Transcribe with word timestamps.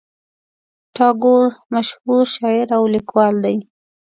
ټاګور 0.95 1.45
مشهور 1.73 2.25
شاعر 2.35 2.67
او 2.77 2.83
لیکوال 2.93 3.33
دی. 3.43 3.57